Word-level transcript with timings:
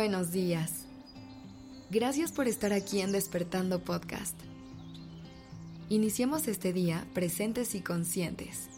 buenos 0.00 0.32
días. 0.32 0.86
Gracias 1.90 2.32
por 2.32 2.48
estar 2.48 2.72
aquí 2.72 3.02
en 3.02 3.12
Despertando 3.12 3.84
Podcast. 3.84 4.34
Iniciemos 5.90 6.48
este 6.48 6.72
día 6.72 7.06
presentes 7.12 7.74
y 7.74 7.82
conscientes. 7.82 8.70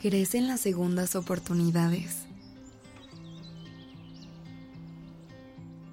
¿Crees 0.00 0.34
en 0.34 0.48
las 0.48 0.60
segundas 0.60 1.16
oportunidades? 1.16 2.24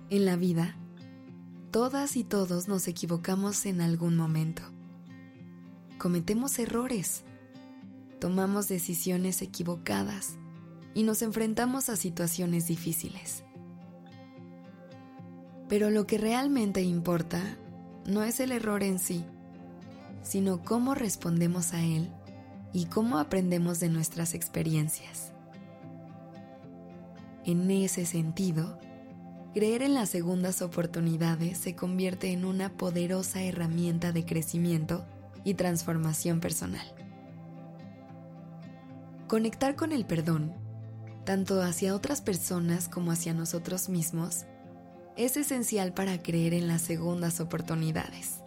En 0.10 0.24
la 0.24 0.38
vida, 0.38 0.78
todas 1.72 2.16
y 2.16 2.24
todos 2.24 2.70
nos 2.70 2.88
equivocamos 2.88 3.66
en 3.66 3.82
algún 3.82 4.16
momento. 4.16 4.64
Cometemos 5.98 6.58
errores, 6.60 7.26
tomamos 8.22 8.70
decisiones 8.70 9.42
equivocadas 9.42 10.38
y 10.94 11.04
nos 11.04 11.22
enfrentamos 11.22 11.90
a 11.90 11.96
situaciones 11.96 12.68
difíciles. 12.68 13.44
Pero 15.68 15.90
lo 15.90 16.06
que 16.06 16.18
realmente 16.18 16.82
importa 16.82 17.42
no 18.06 18.24
es 18.24 18.40
el 18.40 18.52
error 18.52 18.84
en 18.84 19.00
sí, 19.00 19.26
sino 20.22 20.64
cómo 20.64 20.96
respondemos 20.96 21.74
a 21.74 21.82
él 21.82 22.10
y 22.74 22.86
cómo 22.86 23.18
aprendemos 23.18 23.80
de 23.80 23.90
nuestras 23.90 24.34
experiencias. 24.34 25.32
En 27.46 27.70
ese 27.72 28.06
sentido, 28.06 28.80
creer 29.54 29.82
en 29.82 29.94
las 29.94 30.10
segundas 30.10 30.62
oportunidades 30.62 31.58
se 31.58 31.76
convierte 31.76 32.32
en 32.32 32.46
una 32.46 32.70
poderosa 32.70 33.42
herramienta 33.44 34.12
de 34.12 34.26
crecimiento 34.26 35.06
y 35.44 35.56
transformación 35.56 36.40
personal. 36.40 36.86
Conectar 39.28 39.76
con 39.76 39.92
el 39.92 40.06
perdón 40.06 40.63
tanto 41.26 41.62
hacia 41.62 41.96
otras 41.96 42.22
personas 42.22 42.90
como 42.90 43.12
hacia 43.12 43.34
nosotros 43.34 43.90
mismos, 43.90 44.46
es 45.16 45.38
esencial 45.38 45.94
para 45.94 46.22
creer 46.22 46.54
en 46.54 46.68
las 46.68 46.82
segundas 46.82 47.40
oportunidades. 47.40 48.40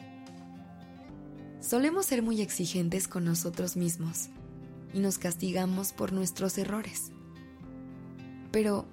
Solemos 1.60 2.06
ser 2.06 2.22
muy 2.22 2.42
exigentes 2.42 3.08
con 3.08 3.24
nosotros 3.24 3.76
mismos 3.76 4.28
y 4.92 5.00
nos 5.00 5.18
castigamos 5.18 5.92
por 5.92 6.12
nuestros 6.12 6.58
errores. 6.58 7.10
Pero, 8.52 8.86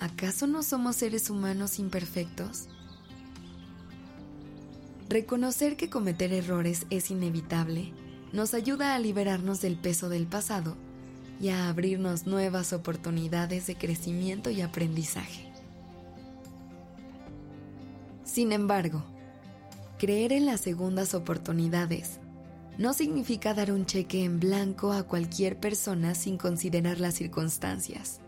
¿acaso 0.00 0.46
no 0.46 0.62
somos 0.62 0.96
seres 0.96 1.30
humanos 1.30 1.78
imperfectos? 1.78 2.68
Reconocer 5.08 5.76
que 5.76 5.88
cometer 5.88 6.32
errores 6.32 6.86
es 6.90 7.10
inevitable 7.10 7.92
nos 8.32 8.54
ayuda 8.54 8.94
a 8.94 8.98
liberarnos 8.98 9.60
del 9.60 9.76
peso 9.76 10.08
del 10.08 10.26
pasado 10.26 10.76
y 11.40 11.48
a 11.50 11.68
abrirnos 11.68 12.26
nuevas 12.26 12.72
oportunidades 12.72 13.66
de 13.66 13.76
crecimiento 13.76 14.50
y 14.50 14.62
aprendizaje. 14.62 15.52
Sin 18.24 18.52
embargo, 18.52 19.04
creer 19.98 20.32
en 20.32 20.46
las 20.46 20.60
segundas 20.60 21.14
oportunidades 21.14 22.20
no 22.78 22.92
significa 22.92 23.54
dar 23.54 23.72
un 23.72 23.86
cheque 23.86 24.24
en 24.24 24.40
blanco 24.40 24.92
a 24.92 25.04
cualquier 25.04 25.58
persona 25.58 26.14
sin 26.14 26.36
considerar 26.36 27.00
las 27.00 27.14
circunstancias. 27.14 28.20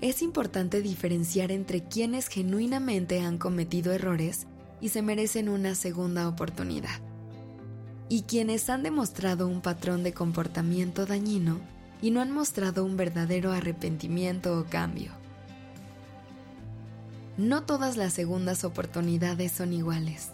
Es 0.00 0.22
importante 0.22 0.82
diferenciar 0.82 1.52
entre 1.52 1.84
quienes 1.84 2.28
genuinamente 2.28 3.20
han 3.20 3.38
cometido 3.38 3.92
errores 3.92 4.46
y 4.80 4.88
se 4.88 5.02
merecen 5.02 5.48
una 5.48 5.74
segunda 5.74 6.28
oportunidad 6.28 7.00
y 8.12 8.24
quienes 8.24 8.68
han 8.68 8.82
demostrado 8.82 9.48
un 9.48 9.62
patrón 9.62 10.02
de 10.02 10.12
comportamiento 10.12 11.06
dañino 11.06 11.60
y 12.02 12.10
no 12.10 12.20
han 12.20 12.30
mostrado 12.30 12.84
un 12.84 12.98
verdadero 12.98 13.52
arrepentimiento 13.52 14.58
o 14.58 14.66
cambio. 14.66 15.12
No 17.38 17.62
todas 17.62 17.96
las 17.96 18.12
segundas 18.12 18.64
oportunidades 18.64 19.52
son 19.52 19.72
iguales, 19.72 20.28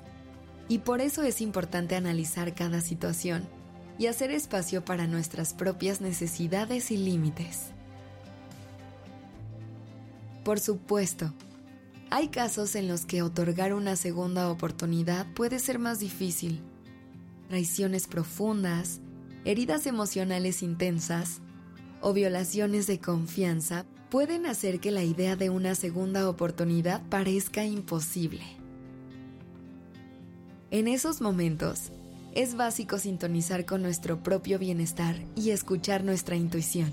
y 0.69 0.79
por 0.79 1.01
eso 1.01 1.23
es 1.23 1.41
importante 1.41 1.95
analizar 1.95 2.53
cada 2.53 2.81
situación 2.81 3.49
y 3.97 4.09
hacer 4.09 4.33
espacio 4.33 4.85
para 4.85 5.07
nuestras 5.07 5.55
propias 5.55 6.01
necesidades 6.01 6.91
y 6.91 6.97
límites. 6.97 7.67
Por 10.45 10.59
supuesto, 10.59 11.33
hay 12.11 12.27
casos 12.27 12.75
en 12.75 12.89
los 12.89 13.07
que 13.07 13.23
otorgar 13.23 13.73
una 13.73 13.95
segunda 13.95 14.51
oportunidad 14.51 15.33
puede 15.35 15.61
ser 15.61 15.79
más 15.79 16.01
difícil 16.01 16.61
traiciones 17.49 18.07
profundas, 18.07 19.01
heridas 19.45 19.87
emocionales 19.87 20.63
intensas 20.63 21.41
o 22.01 22.13
violaciones 22.13 22.87
de 22.87 23.01
confianza 23.01 23.85
pueden 24.11 24.47
hacer 24.47 24.81
que 24.81 24.91
la 24.91 25.03
idea 25.03 25.37
de 25.37 25.51
una 25.51 25.75
segunda 25.75 26.29
oportunidad 26.29 27.03
parezca 27.09 27.65
imposible. 27.65 28.43
En 30.71 30.89
esos 30.89 31.21
momentos, 31.21 31.91
es 32.35 32.55
básico 32.55 32.99
sintonizar 32.99 33.65
con 33.65 33.83
nuestro 33.83 34.23
propio 34.23 34.59
bienestar 34.59 35.17
y 35.35 35.51
escuchar 35.51 36.05
nuestra 36.05 36.37
intuición. 36.37 36.93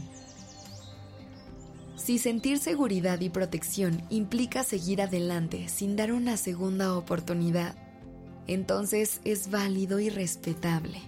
Si 1.96 2.18
sentir 2.20 2.60
seguridad 2.60 3.20
y 3.20 3.30
protección 3.30 4.02
implica 4.10 4.64
seguir 4.64 5.02
adelante 5.02 5.68
sin 5.68 5.96
dar 5.96 6.12
una 6.12 6.38
segunda 6.38 6.96
oportunidad, 6.96 7.76
entonces 8.48 9.22
es 9.24 9.50
válido 9.50 10.00
y 10.00 10.10
respetable. 10.10 11.02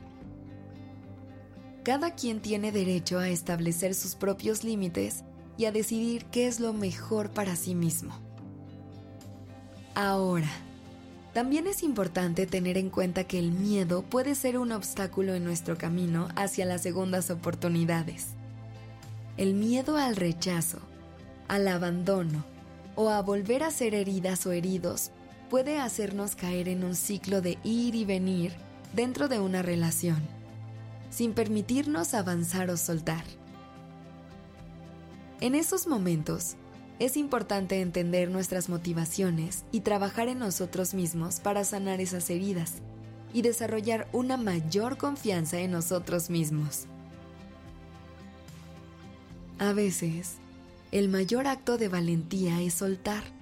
Cada 1.84 2.16
quien 2.16 2.42
tiene 2.42 2.72
derecho 2.72 3.20
a 3.20 3.30
establecer 3.30 3.96
sus 3.96 4.16
propios 4.16 4.64
límites 4.64 5.24
y 5.58 5.66
a 5.66 5.72
decidir 5.72 6.26
qué 6.26 6.48
es 6.48 6.60
lo 6.60 6.74
mejor 6.74 7.32
para 7.32 7.56
sí 7.56 7.76
mismo. 7.76 8.14
Ahora, 9.96 10.50
también 11.34 11.68
es 11.68 11.84
importante 11.84 12.46
tener 12.46 12.78
en 12.78 12.90
cuenta 12.90 13.24
que 13.24 13.40
el 13.40 13.52
miedo 13.52 14.04
puede 14.04 14.36
ser 14.36 14.58
un 14.58 14.72
obstáculo 14.72 15.36
en 15.36 15.44
nuestro 15.44 15.78
camino 15.78 16.30
hacia 16.36 16.66
las 16.66 16.82
segundas 16.82 17.30
oportunidades. 17.30 18.28
El 19.38 19.54
miedo 19.54 19.98
al 19.98 20.16
rechazo, 20.16 20.80
al 21.48 21.68
abandono 21.68 22.44
o 22.96 23.10
a 23.10 23.22
volver 23.22 23.64
a 23.64 23.72
ser 23.72 23.94
heridas 23.94 24.46
o 24.48 24.52
heridos 24.52 25.12
puede 25.50 25.80
hacernos 25.80 26.36
caer 26.36 26.68
en 26.68 26.84
un 26.84 26.96
ciclo 26.96 27.42
de 27.42 27.58
ir 27.64 27.96
y 27.96 28.06
venir 28.06 28.54
dentro 28.94 29.28
de 29.28 29.40
una 29.40 29.62
relación, 29.62 30.22
sin 31.10 31.34
permitirnos 31.34 32.14
avanzar 32.14 32.70
o 32.70 32.78
soltar. 32.78 33.24
En 35.40 35.56
esos 35.56 35.88
momentos, 35.88 36.56
es 37.00 37.16
importante 37.16 37.82
entender 37.82 38.30
nuestras 38.32 38.70
motivaciones 38.70 39.66
y 39.72 39.82
trabajar 39.82 40.30
en 40.30 40.40
nosotros 40.40 40.94
mismos 40.96 41.40
para 41.40 41.64
sanar 41.64 42.02
esas 42.02 42.30
heridas 42.30 42.82
y 43.34 43.44
desarrollar 43.44 44.08
una 44.14 44.36
mayor 44.38 44.98
confianza 44.98 45.60
en 45.60 45.72
nosotros 45.72 46.32
mismos. 46.32 46.86
A 49.60 49.74
veces, 49.74 50.38
el 50.92 51.10
mayor 51.10 51.48
acto 51.48 51.78
de 51.78 51.88
valentía 51.88 52.62
es 52.62 52.74
soltar 52.74 53.37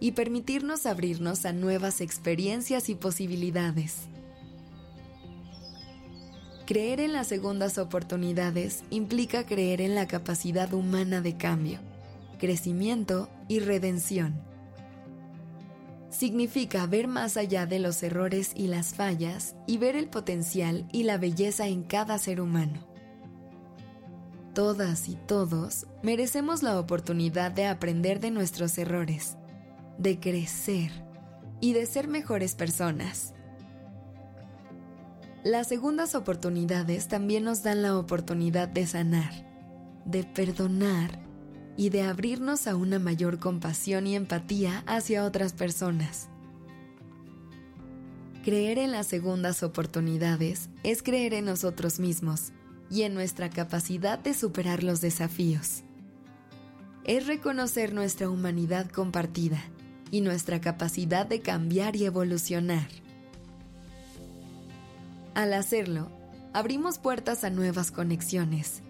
y 0.00 0.12
permitirnos 0.12 0.86
abrirnos 0.86 1.44
a 1.44 1.52
nuevas 1.52 2.00
experiencias 2.00 2.88
y 2.88 2.94
posibilidades. 2.94 4.08
Creer 6.66 7.00
en 7.00 7.12
las 7.12 7.26
segundas 7.26 7.78
oportunidades 7.78 8.84
implica 8.90 9.46
creer 9.46 9.80
en 9.80 9.94
la 9.94 10.06
capacidad 10.06 10.72
humana 10.74 11.20
de 11.20 11.36
cambio, 11.36 11.78
crecimiento 12.38 13.28
y 13.48 13.60
redención. 13.60 14.40
Significa 16.10 16.86
ver 16.86 17.08
más 17.08 17.36
allá 17.36 17.66
de 17.66 17.78
los 17.78 18.02
errores 18.02 18.52
y 18.54 18.66
las 18.66 18.94
fallas 18.94 19.56
y 19.66 19.78
ver 19.78 19.96
el 19.96 20.08
potencial 20.08 20.86
y 20.92 21.04
la 21.04 21.16
belleza 21.16 21.68
en 21.68 21.82
cada 21.82 22.18
ser 22.18 22.40
humano. 22.40 22.86
Todas 24.54 25.08
y 25.08 25.14
todos 25.14 25.86
merecemos 26.02 26.62
la 26.62 26.78
oportunidad 26.78 27.52
de 27.52 27.66
aprender 27.66 28.20
de 28.20 28.30
nuestros 28.30 28.76
errores 28.78 29.36
de 29.98 30.20
crecer 30.20 30.90
y 31.60 31.72
de 31.72 31.86
ser 31.86 32.08
mejores 32.08 32.54
personas. 32.54 33.34
Las 35.44 35.68
segundas 35.68 36.14
oportunidades 36.14 37.08
también 37.08 37.44
nos 37.44 37.62
dan 37.62 37.82
la 37.82 37.96
oportunidad 37.96 38.68
de 38.68 38.86
sanar, 38.86 39.32
de 40.04 40.24
perdonar 40.24 41.20
y 41.76 41.90
de 41.90 42.02
abrirnos 42.02 42.66
a 42.66 42.76
una 42.76 42.98
mayor 42.98 43.38
compasión 43.38 44.06
y 44.06 44.16
empatía 44.16 44.82
hacia 44.86 45.24
otras 45.24 45.52
personas. 45.52 46.28
Creer 48.44 48.78
en 48.78 48.92
las 48.92 49.06
segundas 49.06 49.62
oportunidades 49.62 50.70
es 50.82 51.02
creer 51.02 51.34
en 51.34 51.44
nosotros 51.44 51.98
mismos 51.98 52.52
y 52.90 53.02
en 53.02 53.14
nuestra 53.14 53.50
capacidad 53.50 54.18
de 54.18 54.32
superar 54.34 54.82
los 54.82 55.00
desafíos. 55.00 55.82
Es 57.04 57.26
reconocer 57.26 57.92
nuestra 57.92 58.28
humanidad 58.28 58.88
compartida 58.90 59.62
y 60.10 60.20
nuestra 60.20 60.60
capacidad 60.60 61.26
de 61.26 61.40
cambiar 61.40 61.96
y 61.96 62.04
evolucionar. 62.04 62.88
Al 65.34 65.52
hacerlo, 65.52 66.10
abrimos 66.52 66.98
puertas 66.98 67.44
a 67.44 67.50
nuevas 67.50 67.90
conexiones, 67.90 68.82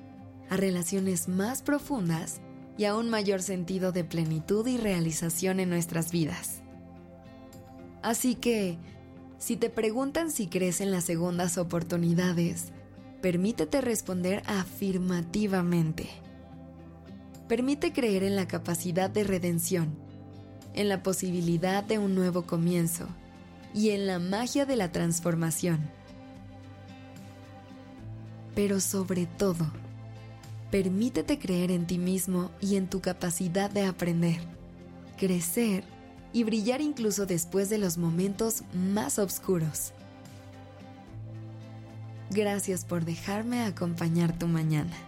a 0.49 0.57
relaciones 0.57 1.29
más 1.29 1.63
profundas 1.63 2.41
y 2.79 2.85
a 2.85 2.95
un 2.95 3.11
mayor 3.11 3.43
sentido 3.43 3.93
de 3.93 4.05
plenitud 4.05 4.67
y 4.67 4.79
realización 4.79 5.61
en 5.61 5.69
nuestras 5.69 6.13
vidas. 6.13 6.63
Así 8.03 8.35
que, 8.37 8.79
si 9.39 9.57
te 9.57 9.69
preguntan 9.69 10.31
si 10.31 10.47
crees 10.47 10.81
en 10.81 10.91
las 10.91 11.05
segundas 11.05 11.59
oportunidades, 11.59 12.73
permítete 13.21 13.81
responder 13.81 14.43
afirmativamente. 14.47 16.09
Permite 17.49 17.93
creer 17.93 18.23
en 18.23 18.37
la 18.37 18.47
capacidad 18.47 19.11
de 19.11 19.25
redención, 19.25 19.99
en 20.75 20.89
la 20.89 21.03
posibilidad 21.03 21.83
de 21.83 21.99
un 21.99 22.15
nuevo 22.15 22.43
comienzo 22.43 23.07
y 23.75 23.91
en 23.91 24.07
la 24.07 24.19
magia 24.19 24.67
de 24.67 24.77
la 24.77 24.93
transformación. 24.93 25.81
Pero 28.55 28.81
sobre 28.81 29.27
todo, 29.27 29.67
permítete 30.71 31.39
creer 31.39 31.71
en 31.71 31.87
ti 31.87 31.99
mismo 31.99 32.51
y 32.61 32.77
en 32.77 32.89
tu 32.89 33.01
capacidad 33.01 33.71
de 33.71 33.85
aprender, 33.85 34.41
crecer 35.17 35.85
y 36.33 36.45
brillar 36.45 36.81
incluso 36.81 37.27
después 37.27 37.71
de 37.71 37.79
los 37.79 37.99
momentos 37.99 38.63
más 38.75 39.19
oscuros. 39.19 39.93
Gracias 42.31 42.85
por 42.85 43.05
dejarme 43.05 43.63
acompañar 43.63 44.39
tu 44.39 44.49
mañana. 44.49 45.08